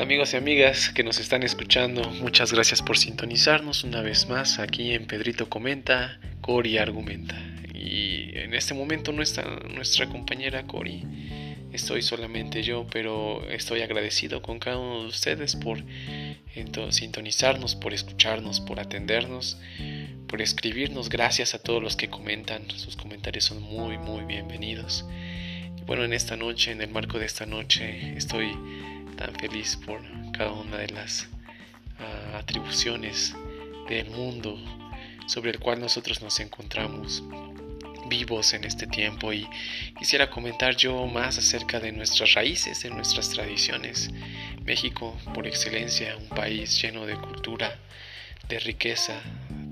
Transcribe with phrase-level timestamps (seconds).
[0.00, 4.94] Amigos y amigas que nos están escuchando, muchas gracias por sintonizarnos una vez más aquí
[4.94, 7.38] en Pedrito Comenta, Cori Argumenta.
[7.74, 9.44] Y en este momento no está
[9.74, 11.04] nuestra compañera Cori,
[11.74, 15.84] estoy solamente yo, pero estoy agradecido con cada uno de ustedes por
[16.88, 19.58] sintonizarnos, por escucharnos, por atendernos,
[20.28, 21.10] por escribirnos.
[21.10, 25.04] Gracias a todos los que comentan, sus comentarios son muy, muy bienvenidos.
[25.84, 28.56] Bueno, en esta noche, en el marco de esta noche, estoy
[29.20, 30.00] tan feliz por
[30.32, 31.28] cada una de las
[31.98, 33.36] ah, atribuciones
[33.86, 34.58] del mundo
[35.26, 37.22] sobre el cual nosotros nos encontramos
[38.08, 39.46] vivos en este tiempo y
[39.98, 44.10] quisiera comentar yo más acerca de nuestras raíces, de nuestras tradiciones.
[44.64, 47.78] México, por excelencia, un país lleno de cultura,
[48.48, 49.20] de riqueza,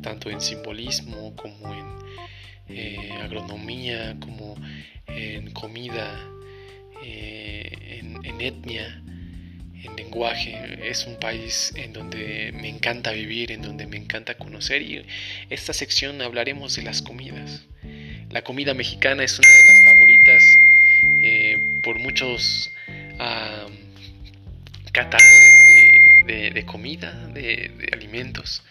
[0.03, 1.87] tanto en simbolismo como en
[2.69, 4.57] eh, agronomía, como
[5.07, 6.21] en comida,
[7.03, 9.03] eh, en etnia
[9.85, 10.79] en lenguaje.
[10.89, 15.05] Es un país en donde me encanta vivir, en donde me encanta conocer y
[15.51, 17.65] esta sección hablaremos de las comidas.
[18.31, 20.43] La comida mexicana es una de las favoritas
[21.23, 22.71] eh, por muchos
[24.93, 25.49] catadores
[26.27, 28.63] de, comida, de, alimentos.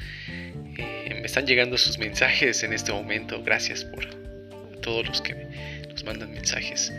[0.78, 3.42] Eh, me están llegando sus mensajes en este momento.
[3.44, 4.06] Gracias por
[4.82, 5.34] todos los que
[5.90, 6.94] nos mandan mensajes.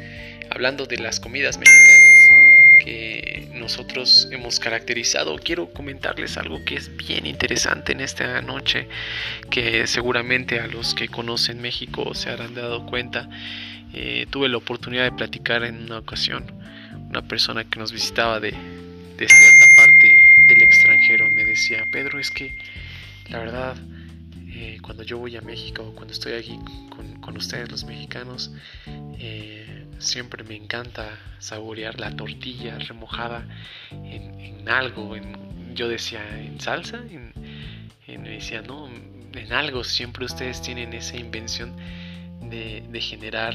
[0.50, 2.07] Hablando de las comidas mexicanas
[2.78, 8.88] que nosotros hemos caracterizado, quiero comentarles algo que es bien interesante en esta noche,
[9.50, 13.28] que seguramente a los que conocen México se habrán dado cuenta.
[13.92, 16.44] Eh, tuve la oportunidad de platicar en una ocasión,
[17.08, 22.30] una persona que nos visitaba de, de cierta parte del extranjero me decía, Pedro, es
[22.30, 22.56] que
[23.28, 23.76] la verdad,
[24.48, 26.58] eh, cuando yo voy a México, cuando estoy aquí
[26.90, 28.50] con, con ustedes los mexicanos,
[29.18, 33.46] eh, siempre me encanta saborear la tortilla remojada
[33.90, 35.16] en, algo.
[35.16, 36.98] En, yo decía, ¿en salsa?
[37.10, 37.32] En,
[38.22, 39.84] me decía, no, en algo.
[39.84, 41.76] Siempre ustedes tienen esa invención
[42.40, 43.54] de, generar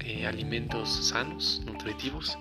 [0.00, 2.38] eh, alimentos sanos, nutritivos,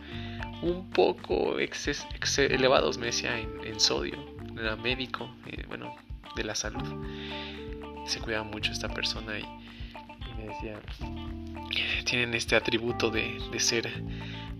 [0.61, 4.35] un poco elevados, me decía, en, sodio.
[4.57, 5.93] Era médico, eh, bueno,
[6.35, 6.83] de la salud.
[8.05, 9.45] Se cuidaba mucho esta persona y,
[12.05, 13.89] tienen este atributo de, ser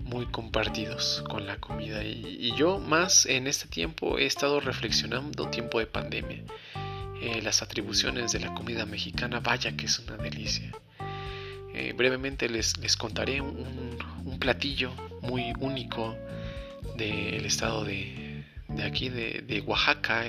[0.04, 2.04] muy compartidos con la comida.
[2.04, 6.44] Y, yo más en este tiempo he estado reflexionando tiempo de pandemia
[7.22, 10.72] eh, las atribuciones de la comida mexicana vaya que es una delicia.
[11.74, 13.98] Eh, brevemente les, les contaré un,
[14.40, 14.92] platillo
[15.22, 16.16] muy único
[16.98, 18.44] del estado de,
[18.84, 20.26] aquí de, de Oaxaca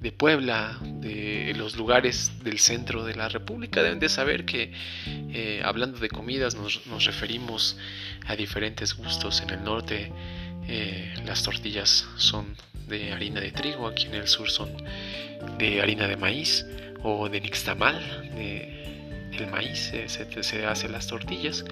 [0.00, 4.72] de Puebla, de los lugares del centro de la República, deben de saber que
[5.06, 7.76] eh, hablando de comidas nos, referimos
[8.26, 9.40] a diferentes gustos.
[9.40, 10.12] En el norte
[10.68, 14.70] eh, las tortillas son de harina de trigo, aquí en el sur son
[15.58, 16.64] de harina de maíz
[17.02, 17.98] o de nixtamal,
[18.34, 21.64] de, el maíz se, se, hace las tortillas.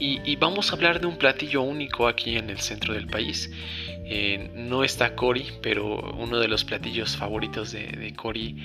[0.00, 3.50] Y, vamos a hablar de un platillo único aquí en el centro del país
[4.10, 8.56] eh, no está Cory, pero uno de los platillos favoritos de, de Cory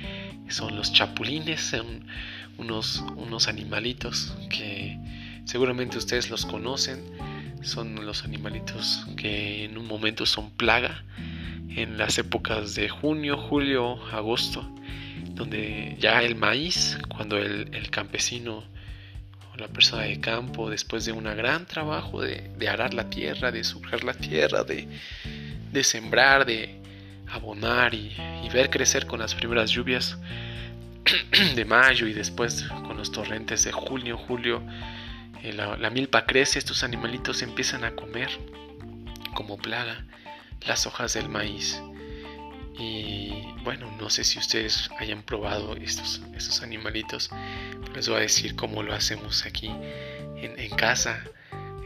[0.50, 2.06] son los chapulines, son
[2.58, 4.98] unos, unos animalitos que
[5.46, 7.04] seguramente ustedes los conocen.
[7.62, 11.04] Son los animalitos que en un momento son plaga
[11.70, 14.70] en las épocas de junio, julio, agosto,
[15.32, 18.66] donde ya el maíz, cuando el, el campesino
[19.58, 23.64] la persona de campo, después de un gran trabajo de, de arar la tierra, de
[23.64, 24.88] surcar la tierra, de,
[25.72, 26.84] de sembrar, de
[27.34, 28.16] abonar y,
[28.54, 30.16] ver crecer con las primeras lluvias
[31.56, 34.62] de mayo y después con los torrentes de junio, julio,
[35.42, 38.30] eh, la, milpa crece, estos animalitos empiezan a comer
[39.34, 40.06] como plaga
[40.68, 41.82] las hojas del maíz.
[42.78, 43.32] Y
[43.64, 47.30] bueno, no sé si ustedes hayan probado estos, estos animalitos,
[47.94, 51.24] les voy a decir cómo lo hacemos aquí en, en casa.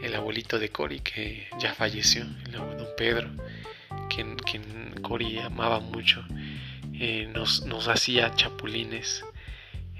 [0.01, 3.29] El abuelito de Cory, que ya falleció, el abuelo don Pedro,
[4.09, 6.23] quien, quien Cory amaba mucho,
[6.93, 9.25] eh, nos, nos, hacía chapulines.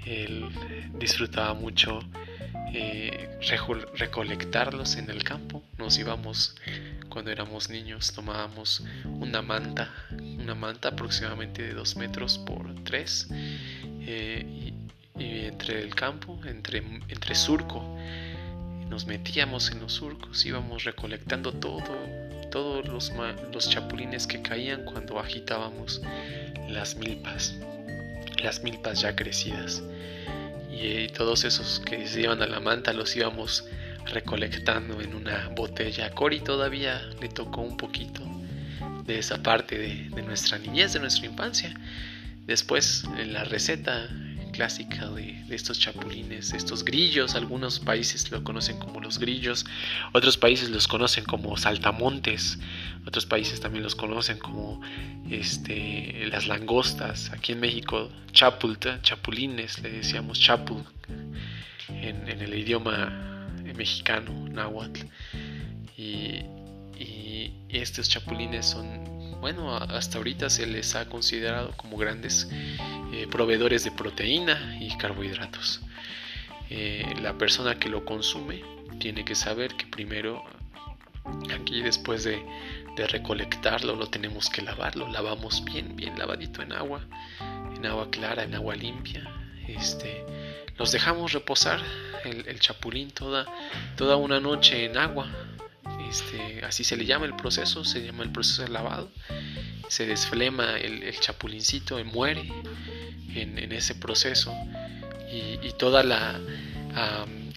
[0.06, 0.48] Él
[0.94, 2.00] disfrutaba mucho
[2.72, 3.38] eh,
[3.94, 5.62] recolectarlos en el campo.
[5.76, 6.56] Nos íbamos
[7.08, 13.28] cuando éramos niños, tomábamos una manta, una manta aproximadamente de 2 metros por 3
[14.02, 14.72] eh,
[15.18, 16.78] y, entre el campo, entre,
[17.08, 17.96] entre surco,
[18.88, 21.82] nos metíamos en los surcos, íbamos recolectando todo
[22.50, 22.86] todos
[23.52, 26.00] los, chapulines que caían cuando agitábamos
[26.68, 27.54] las milpas,
[28.42, 29.82] las milpas ya crecidas.
[30.70, 33.64] Y, eh, todos esos que se iban a la manta los íbamos
[34.08, 36.06] recolectando en una botella.
[36.06, 38.22] A Cory todavía le tocó un poquito
[39.08, 41.74] de esa parte de, nuestra niñez, de nuestra infancia.
[42.46, 44.08] Después, en la receta
[44.52, 49.64] clásica de, estos chapulines, estos grillos, algunos países lo conocen como los grillos,
[50.12, 52.58] otros países los conocen como saltamontes,
[53.06, 54.80] otros países también los conocen como
[55.30, 60.84] este, las langostas, aquí en México chapulta, chapulines, le decíamos chapul
[61.88, 63.37] en, en el idioma
[63.78, 65.06] mexicano, náhuatl.
[65.96, 66.44] Y,
[67.70, 72.48] estos chapulines son, bueno, hasta ahorita se les ha considerado como grandes
[73.12, 75.80] eh, proveedores de proteína y carbohidratos.
[76.70, 78.64] Eh, la persona que lo consume
[78.98, 80.42] tiene que saber que primero,
[81.54, 82.42] aquí después de,
[82.96, 87.06] de recolectarlo, lo tenemos que lavar, lo lavamos bien, bien lavadito en agua,
[87.76, 89.22] en agua clara, en agua limpia.
[89.68, 90.24] Este,
[90.78, 91.80] los dejamos reposar
[92.24, 93.46] el, chapulín toda,
[93.96, 95.28] toda una noche en agua.
[96.08, 99.10] Este, así se le llama el proceso, se llama el proceso de lavado.
[99.88, 102.52] Se desflema el, chapulincito y muere
[103.34, 104.54] en, ese proceso.
[105.30, 106.40] Y, toda la,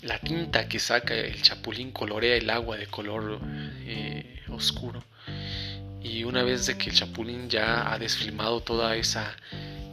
[0.04, 3.40] la, tinta que saca el chapulín colorea el agua de color
[3.86, 5.04] eh, oscuro.
[6.04, 9.36] Y una vez de que el chapulín ya ha desflemado toda esa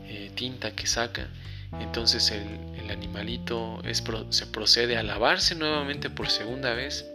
[0.06, 1.28] eh, tinta que saca,
[1.72, 2.58] entonces el,
[2.90, 3.80] animalito
[4.30, 7.06] se procede a lavarse nuevamente por segunda vez.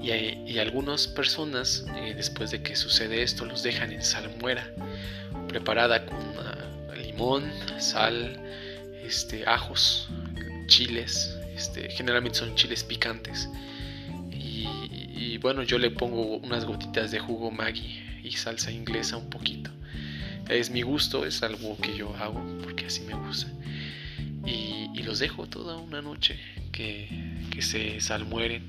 [0.00, 4.72] Y, algunas personas, eh, después de que sucede esto, los dejan en salmuera,
[5.48, 8.40] preparada con ah, limón, sal,
[9.04, 10.08] este, ajos,
[10.66, 11.36] chiles.
[11.54, 13.48] Este, generalmente son chiles picantes.
[14.32, 19.70] Y, bueno, yo le pongo unas gotitas de jugo Maggi y salsa inglesa un poquito
[20.48, 23.48] es mi gusto, es algo que yo hago porque así me gusta.
[25.08, 26.38] Los dejo toda una noche
[26.70, 27.08] que,
[27.60, 28.62] se salmueren.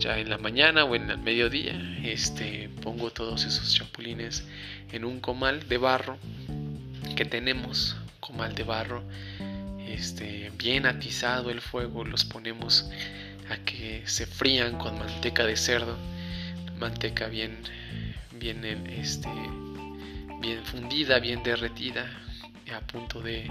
[0.00, 4.44] Ya en la mañana o en el mediodía este, pongo todos esos chapulines
[4.90, 6.18] en un comal de barro
[7.14, 9.04] que tenemos, comal de barro,
[9.86, 12.90] este, bien atizado el fuego, los ponemos
[13.48, 15.96] a que se frían con manteca de cerdo,
[16.80, 17.56] manteca bien,
[18.40, 19.28] bien este,
[20.40, 22.10] bien fundida, bien derretida,
[22.74, 23.48] a punto de,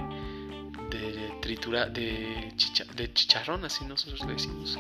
[1.00, 2.54] de triturar, de,
[2.96, 4.78] de chicharrón, así nosotros le decimos.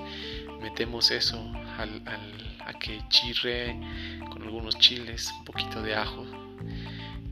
[0.62, 1.38] Metemos eso
[1.78, 2.02] al,
[2.66, 3.80] a que chirre
[4.30, 6.26] con algunos chiles, un poquito de ajo.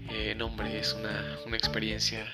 [0.10, 2.26] Eh, no, hombre, es una, una experiencia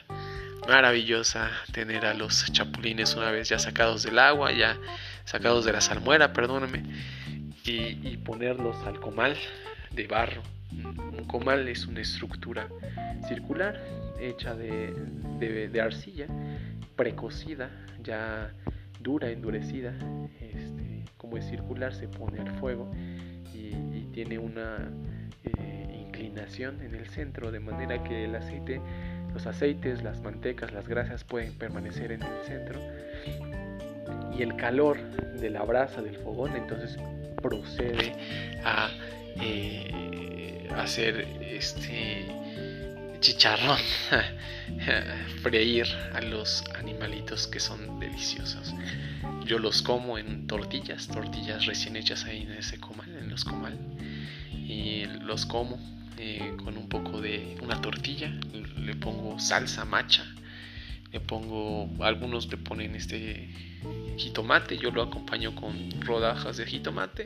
[0.67, 4.77] maravillosa tener a los chapulines una vez ya sacados del agua, ya
[5.25, 6.83] sacados de la salmuera, perdóname,
[7.65, 9.37] y ponerlos al comal
[9.91, 10.43] de barro
[11.17, 12.67] un comal es una estructura
[13.27, 13.81] circular
[14.19, 16.27] hecha de, arcilla,
[16.95, 17.69] precocida,
[18.01, 18.53] ya
[19.01, 19.93] dura, endurecida.
[20.39, 22.89] Este, como es circular, se pone al fuego
[23.53, 23.71] y,
[24.13, 24.91] tiene una
[25.43, 28.79] eh, inclinación en el centro, de manera que el aceite,
[29.33, 32.79] los aceites, las mantecas, las grasas pueden permanecer en el centro.
[34.37, 34.99] Y el calor
[35.39, 36.95] de la brasa del fogón entonces
[37.41, 38.13] procede
[38.63, 38.91] a
[39.41, 40.32] eh,
[40.77, 42.25] hacer este
[43.19, 43.79] chicharrón,
[45.41, 48.73] freír a los animalitos que son deliciosos.
[49.45, 53.77] Yo los como en tortillas, tortillas recién hechas ahí en ese comal, en los comal,
[54.51, 55.79] y los como
[56.17, 58.31] eh, con un poco de una tortilla,
[58.77, 60.25] le pongo salsa macha,
[61.11, 63.49] le pongo, algunos le ponen este
[64.17, 67.25] jitomate, yo lo acompaño con rodajas de jitomate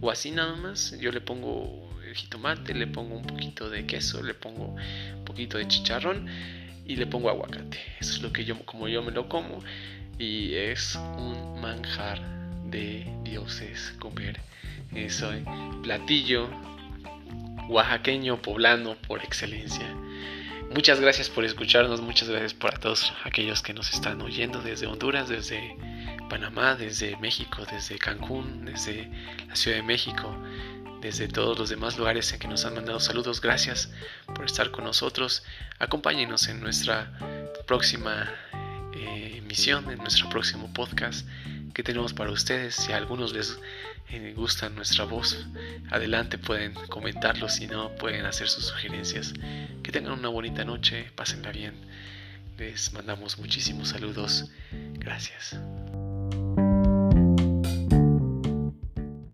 [0.00, 4.22] o así nada más, yo le pongo el jitomate, le pongo un poquito de queso,
[4.22, 4.76] le pongo
[5.16, 6.26] un poquito de chicharrón
[6.86, 7.78] y le pongo aguacate.
[8.00, 9.62] Eso es lo que yo, como yo me lo como
[10.18, 12.20] y es un manjar
[12.64, 14.40] de dioses comer
[14.94, 15.30] eso,
[15.82, 16.48] platillo
[17.68, 19.86] oaxaqueño poblano por excelencia.
[20.74, 24.86] Muchas gracias por escucharnos, muchas gracias por a todos aquellos que nos están oyendo desde
[24.86, 25.76] Honduras, desde
[26.28, 29.10] Panamá, desde México, desde Cancún, desde
[29.46, 30.34] la Ciudad de México,
[31.00, 33.40] desde todos los demás lugares en que nos han mandado saludos.
[33.40, 33.90] Gracias
[34.26, 35.44] por estar con nosotros.
[35.78, 37.12] Acompáñenos en nuestra
[37.66, 38.28] próxima
[38.94, 41.26] eh, emisión, en nuestro próximo podcast
[41.74, 42.74] que tenemos para ustedes.
[42.74, 43.58] Si a algunos les
[44.10, 45.46] eh, gusta nuestra voz,
[45.90, 47.48] adelante pueden comentarlo.
[47.48, 49.34] Si no, pueden hacer sus sugerencias.
[49.82, 51.74] Que tengan una bonita noche, pásenla bien.
[52.58, 54.50] Les mandamos muchísimos saludos.
[54.94, 55.56] Gracias.